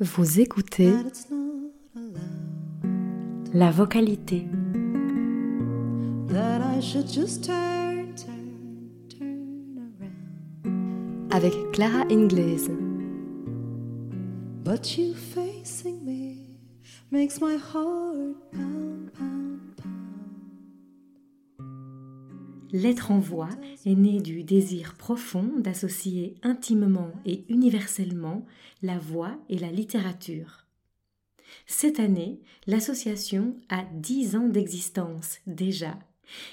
Vous 0.00 0.40
écoutez 0.40 0.90
that 0.90 1.06
it's 1.06 1.30
not 1.30 1.70
allowed. 1.96 3.54
la 3.54 3.70
vocalité. 3.70 4.46
That 6.28 6.60
I 6.60 6.80
should 6.80 7.08
just 7.08 7.44
turn, 7.44 8.14
turn, 8.14 8.90
turn 9.08 9.94
around. 9.98 11.32
avec 11.32 11.54
Clara 11.72 12.04
Ingles. 12.10 12.68
But 14.62 14.98
you 14.98 15.14
facing 15.14 16.04
me 16.04 16.58
makes 17.10 17.40
my 17.40 17.56
heart 17.56 18.36
pound, 18.52 19.12
pound. 19.14 19.43
L'être 22.74 23.12
en 23.12 23.20
voix 23.20 23.50
est 23.86 23.94
né 23.94 24.20
du 24.20 24.42
désir 24.42 24.96
profond 24.96 25.48
d'associer 25.58 26.34
intimement 26.42 27.12
et 27.24 27.44
universellement 27.48 28.44
la 28.82 28.98
voix 28.98 29.38
et 29.48 29.58
la 29.58 29.70
littérature. 29.70 30.66
Cette 31.68 32.00
année, 32.00 32.40
l'association 32.66 33.54
a 33.68 33.84
10 33.92 34.34
ans 34.34 34.48
d'existence 34.48 35.38
déjà. 35.46 35.96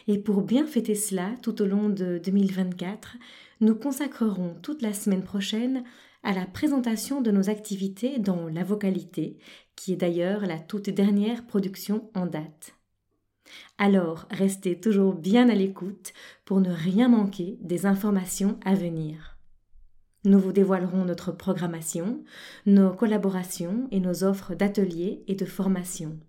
Et 0.08 0.20
pour 0.20 0.44
bien 0.44 0.68
fêter 0.68 0.94
cela 0.94 1.32
tout 1.42 1.60
au 1.60 1.66
long 1.66 1.90
de 1.90 2.22
2024, 2.24 3.18
nous 3.60 3.74
consacrerons 3.74 4.56
toute 4.62 4.84
la 4.84 4.94
semaine 4.94 5.24
prochaine 5.24 5.84
à 6.22 6.34
la 6.34 6.46
présentation 6.46 7.22
de 7.22 7.32
nos 7.32 7.50
activités 7.50 8.20
dans 8.20 8.48
la 8.48 8.64
vocalité, 8.64 9.40
qui 9.76 9.94
est 9.94 9.98
d'ailleurs 9.98 10.46
la 10.46 10.60
toute 10.60 10.92
dernière 10.92 11.48
production 11.48 12.12
en 12.14 12.28
date. 12.28 12.76
Alors, 13.78 14.28
restez 14.32 14.80
toujours 14.80 15.14
bien 15.14 15.50
à 15.50 15.56
l'écoute 15.56 16.14
pour 16.46 16.62
ne 16.62 16.72
rien 16.72 17.10
manquer 17.10 17.58
des 17.62 17.86
informations 17.86 18.60
à 18.66 18.76
venir. 18.76 19.38
Nous 20.24 20.40
vous 20.40 20.52
dévoilerons 20.52 21.04
notre 21.04 21.32
programmation, 21.32 22.24
nos 22.68 22.94
collaborations 22.94 23.88
et 23.90 24.00
nos 24.00 24.24
offres 24.24 24.54
d'ateliers 24.54 25.24
et 25.28 25.34
de 25.34 25.46
formation. 25.46 26.20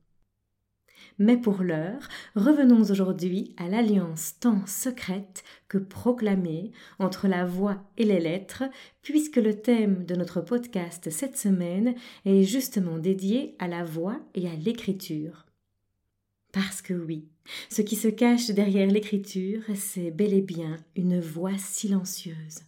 Mais 1.18 1.36
pour 1.36 1.62
l'heure, 1.62 2.08
revenons 2.34 2.80
aujourd'hui 2.90 3.54
à 3.58 3.68
l'alliance 3.68 4.36
tant 4.40 4.66
secrète 4.66 5.44
que 5.68 5.76
proclamée 5.76 6.72
entre 6.98 7.28
la 7.28 7.44
voix 7.44 7.82
et 7.98 8.04
les 8.04 8.18
lettres, 8.18 8.64
puisque 9.02 9.36
le 9.36 9.60
thème 9.60 10.06
de 10.06 10.14
notre 10.14 10.40
podcast 10.40 11.10
cette 11.10 11.36
semaine 11.36 11.94
est 12.24 12.44
justement 12.44 12.96
dédié 12.96 13.56
à 13.58 13.68
la 13.68 13.84
voix 13.84 14.18
et 14.34 14.48
à 14.48 14.54
l'écriture. 14.54 15.44
Parce 16.52 16.82
que 16.82 16.92
oui, 16.92 17.28
ce 17.70 17.80
qui 17.80 17.96
se 17.96 18.08
cache 18.08 18.50
derrière 18.50 18.90
l'écriture, 18.90 19.62
c'est 19.74 20.10
bel 20.10 20.34
et 20.34 20.42
bien 20.42 20.76
une 20.96 21.18
voix 21.18 21.56
silencieuse. 21.56 22.60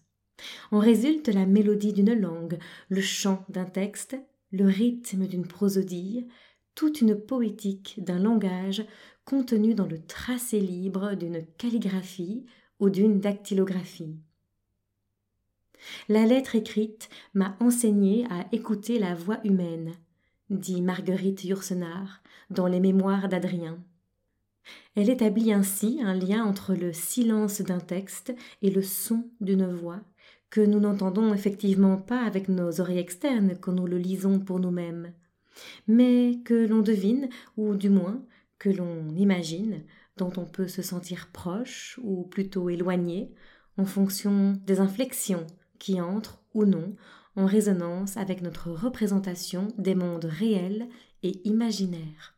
En 0.70 0.78
résulte 0.78 1.28
la 1.28 1.46
mélodie 1.46 1.92
d'une 1.92 2.14
langue, 2.14 2.58
le 2.88 3.00
chant 3.00 3.44
d'un 3.50 3.66
texte, 3.66 4.16
le 4.50 4.64
rythme 4.64 5.26
d'une 5.26 5.46
prosodie, 5.46 6.26
toute 6.74 7.00
une 7.02 7.14
poétique 7.14 7.96
d'un 7.98 8.18
langage 8.18 8.84
contenu 9.24 9.74
dans 9.74 9.86
le 9.86 9.98
tracé 9.98 10.60
libre 10.60 11.14
d'une 11.14 11.44
calligraphie 11.58 12.44
ou 12.80 12.90
d'une 12.90 13.20
dactylographie. 13.20 14.16
La 16.08 16.24
lettre 16.24 16.54
écrite 16.54 17.08
m'a 17.34 17.56
enseigné 17.60 18.26
à 18.30 18.46
écouter 18.52 18.98
la 18.98 19.14
voix 19.14 19.40
humaine, 19.44 19.92
dit 20.50 20.82
Marguerite 20.82 21.44
Yourcenar 21.44 22.22
dans 22.50 22.66
les 22.66 22.80
Mémoires 22.80 23.28
d'Adrien. 23.28 23.78
Elle 24.96 25.10
établit 25.10 25.52
ainsi 25.52 26.00
un 26.02 26.14
lien 26.14 26.44
entre 26.44 26.74
le 26.74 26.92
silence 26.92 27.60
d'un 27.60 27.80
texte 27.80 28.34
et 28.62 28.70
le 28.70 28.82
son 28.82 29.28
d'une 29.40 29.66
voix, 29.66 30.00
que 30.50 30.60
nous 30.60 30.80
n'entendons 30.80 31.34
effectivement 31.34 31.96
pas 31.96 32.22
avec 32.22 32.48
nos 32.48 32.80
oreilles 32.80 32.98
externes 32.98 33.56
quand 33.60 33.72
nous 33.72 33.86
le 33.86 33.98
lisons 33.98 34.38
pour 34.38 34.60
nous-mêmes, 34.60 35.12
mais 35.86 36.38
que 36.44 36.54
l'on 36.54 36.80
devine, 36.80 37.28
ou 37.56 37.74
du 37.74 37.90
moins 37.90 38.24
que 38.58 38.70
l'on 38.70 39.08
imagine, 39.16 39.84
dont 40.16 40.32
on 40.36 40.46
peut 40.46 40.68
se 40.68 40.82
sentir 40.82 41.28
proche 41.32 41.98
ou 42.02 42.22
plutôt 42.24 42.70
éloigné, 42.70 43.34
en 43.76 43.84
fonction 43.84 44.52
des 44.64 44.78
inflexions 44.80 45.46
qui 45.78 46.00
entrent 46.00 46.42
ou 46.54 46.64
non 46.64 46.94
en 47.36 47.46
résonance 47.46 48.16
avec 48.16 48.42
notre 48.42 48.70
représentation 48.70 49.68
des 49.78 49.94
mondes 49.94 50.26
réels 50.26 50.88
et 51.22 51.40
imaginaires. 51.48 52.34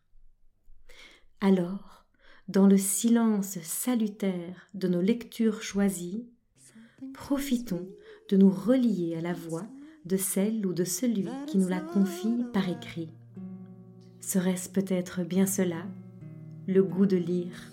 Alors, 1.41 2.07
dans 2.49 2.67
le 2.67 2.79
silence 2.79 3.59
salutaire 3.63 4.69
de 4.75 4.89
nos 4.89 5.01
lectures 5.01 5.63
choisies, 5.63 6.29
profitons 7.13 7.87
de 8.31 8.37
nous 8.37 8.51
relier 8.51 9.17
à 9.17 9.21
la 9.21 9.33
voix 9.33 9.67
de 10.05 10.17
celle 10.17 10.65
ou 10.65 10.73
de 10.73 10.85
celui 10.85 11.29
qui 11.47 11.59
nous 11.59 11.69
la 11.69 11.81
confie 11.81 12.45
par 12.53 12.69
écrit. 12.69 13.11
Serait-ce 14.21 14.69
peut-être 14.69 15.23
bien 15.25 15.47
cela, 15.47 15.87
le 16.67 16.83
goût 16.83 17.07
de 17.07 17.17
lire? 17.17 17.73